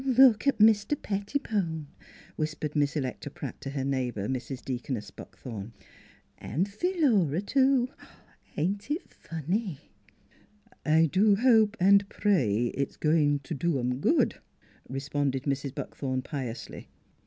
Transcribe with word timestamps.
"Do 0.03 0.11
look 0.13 0.47
at 0.47 0.59
Mis 0.59 0.83
Jer 0.83 0.95
Pettibone 0.95 1.85
f" 1.99 2.05
whispered 2.35 2.75
Miss 2.75 2.95
Electa 2.95 3.29
Pratt 3.29 3.61
to 3.61 3.69
her 3.69 3.83
neighbor, 3.85 4.27
Mrs. 4.27 4.65
Dea 4.65 4.79
coness 4.79 5.11
Buckthorn." 5.11 5.73
An' 6.39 6.65
Philura, 6.65 7.39
too. 7.39 7.87
Ain't 8.57 8.89
it 8.89 9.13
funny?"" 9.13 9.91
I 10.87 11.05
do 11.05 11.35
hope 11.35 11.77
an' 11.79 11.99
pray 12.09 12.71
it's 12.73 12.97
goin' 12.97 13.41
t' 13.43 13.53
do 13.53 13.77
'em 13.79 13.99
good," 13.99 14.39
responded 14.89 15.43
Mrs. 15.43 15.75
Buckthorn 15.75 16.23
piously. 16.23 16.87